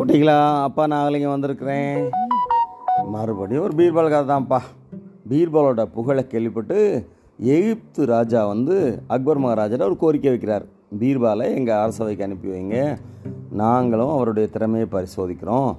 [0.00, 1.96] குட்டிங்களா அப்பா நாகலிங்க வந்திருக்கிறேன்.
[3.14, 4.58] மறுபடியும் ஒரு பீர்பால் கதை தான்ப்பா
[5.30, 6.78] பீர்பாலோட புகழை கேள்விப்பட்டு
[7.54, 8.76] எகிப்து ராஜா வந்து
[9.14, 10.64] அக்பர் மகாராஜாட்ட ஒரு கோரிக்கை வைக்கிறார்.
[11.00, 12.98] பீர்பாலை எங்கள் அரசவைக்கு அனுப்பி வைங்க.
[13.62, 15.70] நாங்களும் அவருடைய திறமையை பரிசோதிக்கிறோம்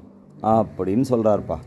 [0.53, 1.57] அப்படின்னு சொல்கிறாருப்பா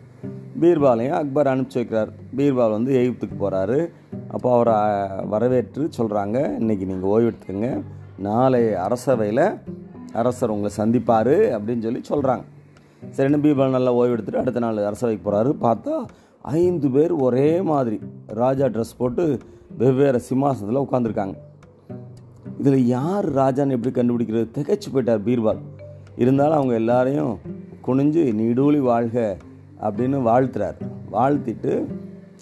[0.61, 2.13] பீர்பாலையும் அக்பர் அனுப்பிச்சி வைக்கிறார்.
[2.36, 3.81] பீர்பால் வந்து எகிப்துக்கு போகிறாரு
[4.29, 4.77] அப்போ அவரை
[5.35, 7.71] வரவேற்று சொல்கிறாங்க இன்றைக்கி நீங்கள் ஓய்வெடுத்துக்கங்க.
[8.29, 9.46] நாளை அரசவையில்
[10.14, 12.45] அரசர் உங்களை சந்திப்பார் அப்படின்னு சொல்லி சொல்கிறாங்க
[13.17, 15.95] சரின்னு பீர்பால் நல்லா ஓய்வு எடுத்துட்டு அடுத்த நாள் அரசவைக்கு போகிறாரு பார்த்தா
[16.43, 19.25] ஐந்து பேர் ஒரே மாதிரி ராஜா ட்ரெஸ் போட்டு
[19.79, 21.37] வெவ்வேறு சிம்மாசனத்தில் உட்காந்துருக்காங்க
[22.59, 24.49] இதில் யார் ராஜான்னு எப்படி கண்டுபிடிக்கிறது?
[24.57, 25.61] திகைச்சு போயிட்டார் பீர்பால்.
[26.17, 27.32] இருந்தாலும் அவங்க எல்லாரையும்
[27.87, 29.37] குனிஞ்சு நீடூழி வாழ்க
[29.81, 30.79] அப்படின்னு வாழ்த்துறார்.
[31.12, 31.73] வாழ்த்திட்டு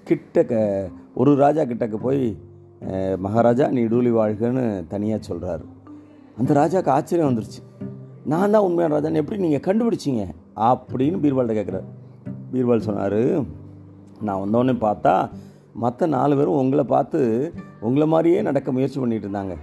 [0.08, 0.52] கிட்டக்க
[1.14, 2.24] ஒரு ராஜா கிட்டக்க போய்
[3.18, 5.64] மகாராஜா நீடூழி வாழ்கன்னு தனியாக சொல்கிறாரு
[6.38, 7.60] அந்த ராஜாவுக்கு ஆச்சரியம் வந்துருச்சு.
[8.32, 10.24] நான் தான் உண்மையான ராஜான்னு எப்படி நீங்கள் கண்டுபிடிச்சிங்க?
[10.70, 11.88] அப்படின்னு பீர்பால்கிட்ட கேட்குறாரு
[12.52, 13.20] பீர்பால் சொன்னார்
[14.26, 15.14] நான் வந்தோடனே பார்த்தா
[15.82, 17.20] மற்ற நாலு பேரும் உங்களை பார்த்து
[17.80, 19.54] உங்களை மாதிரியே நடக்க முயற்சி பண்ணிட்டு இருந்தாங்க.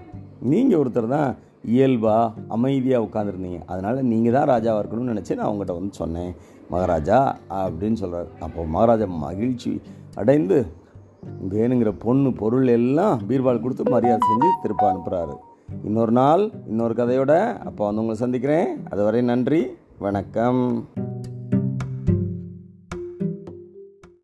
[0.51, 1.29] நீங்கள் ஒருத்தர் தான்
[1.75, 6.31] இயல்பாக அமைதியாக உட்காந்துருந்தீங்க அதனால் நீங்கள் தான் ராஜாவாக இருக்கணும்னு நினச்சி நான் உங்கள்கிட்ட வந்து சொன்னேன்.
[6.71, 7.19] மகாராஜா
[7.61, 9.71] அப்படின்னு சொல்கிறார் அப்போ மகாராஜா மகிழ்ச்சி
[10.21, 10.57] அடைந்து
[11.53, 15.35] வேணுங்கிற பொண்ணு பொருள் எல்லாம் பீர்பால் கொடுத்து மரியாதை செஞ்சு திருப்ப அனுப்புகிறாரு
[15.83, 18.67] இன்னொரு நாள் இன்னொரு கதையோட அப்போ வந்து உங்களை சந்திக்கிறேன்.
[18.89, 19.67] அதுவரை நன்றி
[19.97, 20.89] வணக்கம்.